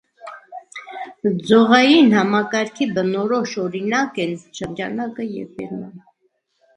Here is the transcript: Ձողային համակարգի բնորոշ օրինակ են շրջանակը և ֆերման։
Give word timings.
Ձողային 1.49 2.07
համակարգի 2.19 2.87
բնորոշ 2.95 3.53
օրինակ 3.65 4.17
են 4.23 4.33
շրջանակը 4.61 5.27
և 5.35 5.53
ֆերման։ 5.59 5.93